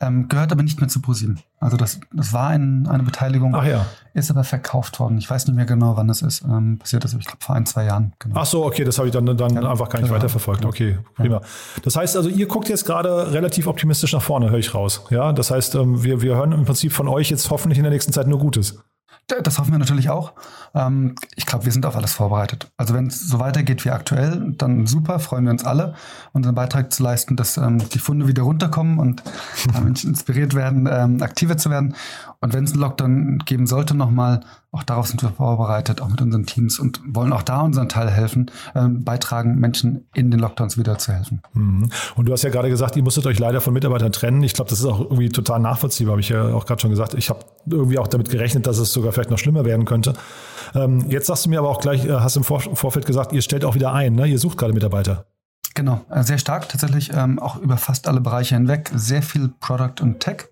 [0.00, 1.40] ähm, gehört aber nicht mehr zu ProSieben.
[1.60, 3.86] Also das, das war ein, eine Beteiligung, Ach ja.
[4.14, 5.18] ist aber verkauft worden.
[5.18, 6.42] Ich weiß nicht mehr genau, wann das ist.
[6.42, 8.14] Ähm, passiert ist, ich glaube vor ein, zwei Jahren.
[8.18, 8.34] Genau.
[8.38, 10.64] Ach so, okay, das habe ich dann, dann ja, einfach gar nicht weiterverfolgt.
[10.64, 11.36] Okay, prima.
[11.36, 11.40] Ja.
[11.82, 15.04] Das heißt also, ihr guckt jetzt gerade relativ optimistisch nach vorne, höre ich raus.
[15.10, 17.92] Ja, das heißt, ähm, wir, wir hören im Prinzip von euch jetzt hoffentlich in der
[17.92, 18.82] nächsten Zeit nur Gutes.
[19.42, 20.32] Das hoffen wir natürlich auch.
[20.74, 22.70] Ähm, ich glaube, wir sind auf alles vorbereitet.
[22.76, 25.94] Also wenn es so weitergeht wie aktuell, dann super, freuen wir uns alle,
[26.32, 29.22] unseren Beitrag zu leisten, dass ähm, die Funde wieder runterkommen und
[29.82, 31.94] Menschen inspiriert werden, ähm, aktiver zu werden.
[32.42, 34.40] Und wenn es einen Lockdown geben sollte, nochmal,
[34.72, 38.10] auch darauf sind wir vorbereitet, auch mit unseren Teams und wollen auch da unseren Teil
[38.10, 41.40] helfen, ähm, beitragen, Menschen in den Lockdowns wieder zu helfen.
[41.54, 41.88] Mhm.
[42.16, 44.42] Und du hast ja gerade gesagt, ihr musstet euch leider von Mitarbeitern trennen.
[44.42, 47.14] Ich glaube, das ist auch irgendwie total nachvollziehbar, habe ich ja auch gerade schon gesagt.
[47.14, 50.14] Ich habe irgendwie auch damit gerechnet, dass es sogar vielleicht noch schlimmer werden könnte.
[50.74, 53.42] Ähm, jetzt sagst du mir aber auch gleich, äh, hast im Vor Vorfeld gesagt, ihr
[53.42, 54.26] stellt auch wieder ein, ne?
[54.26, 55.26] ihr sucht gerade Mitarbeiter.
[55.74, 58.90] Genau, äh, sehr stark tatsächlich, ähm, auch über fast alle Bereiche hinweg.
[58.94, 60.48] Sehr viel Product und Tech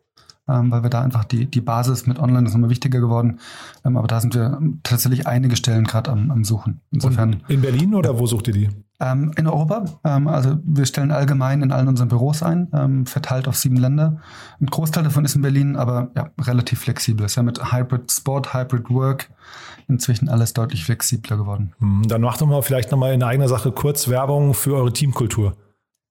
[0.50, 3.38] ähm, weil wir da einfach die, die Basis mit Online ist nochmal wichtiger geworden.
[3.84, 6.80] Ähm, aber da sind wir tatsächlich einige Stellen gerade am, am Suchen.
[6.90, 7.34] Insofern.
[7.34, 8.68] Und in Berlin oder wo sucht ihr die?
[8.98, 9.84] Ähm, in Europa.
[10.04, 14.18] Ähm, also wir stellen allgemein in allen unseren Büros ein, ähm, verteilt auf sieben Länder.
[14.60, 17.24] Ein Großteil davon ist in Berlin, aber ja, relativ flexibel.
[17.24, 19.30] Ist ja mit Hybrid Sport, Hybrid Work
[19.88, 21.72] inzwischen alles deutlich flexibler geworden.
[21.78, 25.56] Hm, dann macht doch mal vielleicht nochmal in eigener Sache kurz Werbung für eure Teamkultur.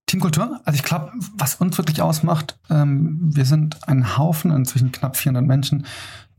[0.09, 5.15] Teamkultur, also ich glaube, was uns wirklich ausmacht, ähm, wir sind ein Haufen, inzwischen knapp
[5.15, 5.85] 400 Menschen,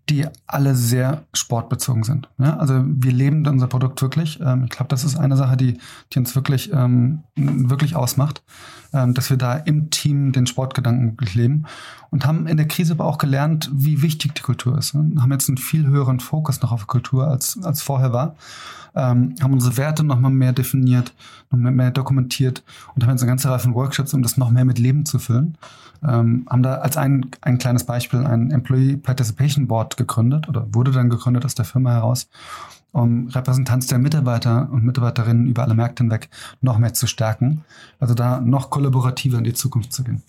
[0.08, 2.28] die alle sehr sportbezogen sind.
[2.38, 4.40] Ja, also wir leben unser Produkt wirklich.
[4.40, 5.78] Ähm, ich glaube, das ist eine Sache, die,
[6.12, 8.42] die uns wirklich, ähm, wirklich ausmacht,
[8.92, 11.66] ähm, dass wir da im Team den Sportgedanken wirklich leben
[12.10, 14.94] und haben in der Krise aber auch gelernt, wie wichtig die Kultur ist.
[14.94, 15.20] Ne?
[15.20, 18.34] Haben jetzt einen viel höheren Fokus noch auf Kultur als, als vorher war
[18.94, 21.12] ähm, haben unsere Werte nochmal mehr definiert,
[21.50, 22.62] noch mehr, mehr, dokumentiert
[22.94, 25.18] und haben jetzt eine ganze Reihe von Workshops, um das noch mehr mit Leben zu
[25.18, 25.56] füllen.
[26.06, 30.92] Ähm, haben da als ein, ein kleines Beispiel ein Employee Participation Board gegründet oder wurde
[30.92, 32.28] dann gegründet aus der Firma heraus,
[32.92, 37.64] um Repräsentanz der Mitarbeiter und Mitarbeiterinnen über alle Märkte hinweg noch mehr zu stärken.
[37.98, 40.22] Also da noch kollaborativer in die Zukunft zu gehen.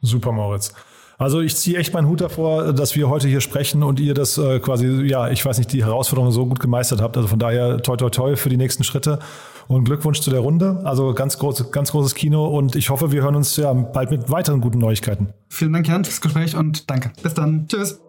[0.00, 0.72] Super, Moritz.
[1.18, 4.38] Also ich ziehe echt meinen Hut davor, dass wir heute hier sprechen und ihr das
[4.38, 7.16] äh, quasi, ja, ich weiß nicht, die Herausforderung so gut gemeistert habt.
[7.16, 9.20] Also von daher toi toi toi für die nächsten Schritte
[9.68, 10.80] und Glückwunsch zu der Runde.
[10.84, 14.30] Also ganz groß, ganz großes Kino und ich hoffe, wir hören uns ja bald mit
[14.30, 15.32] weiteren guten Neuigkeiten.
[15.48, 17.12] Vielen Dank, Jan, fürs Gespräch und danke.
[17.22, 17.66] Bis dann.
[17.68, 18.00] Tschüss.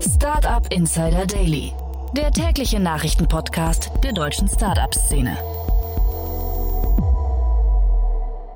[0.00, 1.72] Startup Insider Daily,
[2.16, 5.36] der tägliche Nachrichtenpodcast der deutschen Startup-Szene.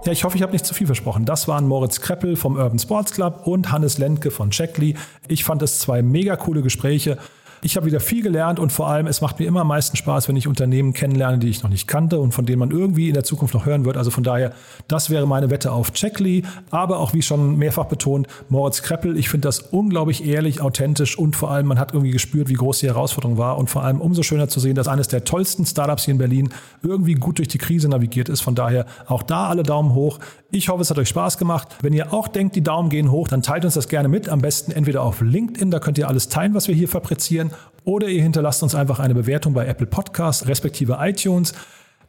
[0.07, 1.25] Ja, ich hoffe, ich habe nicht zu viel versprochen.
[1.25, 4.95] Das waren Moritz Kreppel vom Urban Sports Club und Hannes Lentke von Checkly.
[5.27, 7.19] Ich fand es zwei mega coole Gespräche.
[7.63, 10.29] Ich habe wieder viel gelernt und vor allem, es macht mir immer am meisten Spaß,
[10.29, 13.15] wenn ich Unternehmen kennenlerne, die ich noch nicht kannte und von denen man irgendwie in
[13.15, 13.97] der Zukunft noch hören wird.
[13.97, 14.53] Also von daher,
[14.89, 16.43] das wäre meine Wette auf Checkly.
[16.71, 21.37] Aber auch wie schon mehrfach betont, Moritz Kreppel, ich finde das unglaublich ehrlich, authentisch und
[21.37, 24.23] vor allem, man hat irgendwie gespürt, wie groß die Herausforderung war und vor allem umso
[24.23, 26.51] schöner zu sehen, dass eines der tollsten Startups hier in Berlin
[26.83, 28.41] irgendwie gut durch die Krise navigiert ist.
[28.41, 30.19] Von daher auch da alle Daumen hoch.
[30.51, 31.69] Ich hoffe, es hat euch Spaß gemacht.
[31.83, 34.29] Wenn ihr auch denkt, die Daumen gehen hoch, dann teilt uns das gerne mit.
[34.29, 37.51] Am besten entweder auf LinkedIn, da könnt ihr alles teilen, was wir hier fabrizieren,
[37.87, 41.55] oder ihr hinterlasst uns einfach eine Bewertung bei Apple Podcasts respektive iTunes.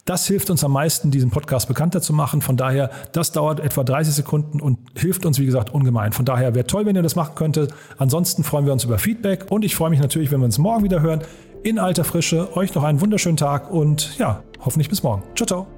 [0.03, 2.41] Das hilft uns am meisten, diesen Podcast bekannter zu machen.
[2.41, 6.13] Von daher, das dauert etwa 30 Sekunden und hilft uns, wie gesagt, ungemein.
[6.13, 7.73] Von daher wäre toll, wenn ihr das machen könntet.
[7.97, 10.83] Ansonsten freuen wir uns über Feedback und ich freue mich natürlich, wenn wir uns morgen
[10.83, 11.21] wieder hören.
[11.63, 12.55] In alter Frische.
[12.55, 15.23] Euch noch einen wunderschönen Tag und ja, hoffentlich bis morgen.
[15.35, 15.76] Ciao, ciao.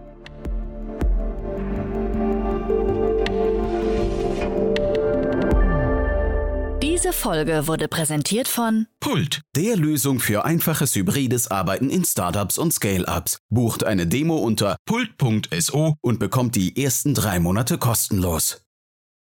[6.99, 12.73] Diese Folge wurde präsentiert von Pult, der Lösung für einfaches hybrides Arbeiten in Startups und
[12.73, 13.37] Scale-Ups.
[13.49, 18.65] Bucht eine Demo unter pult.so und bekommt die ersten drei Monate kostenlos.